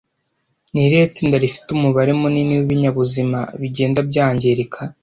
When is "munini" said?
2.21-2.53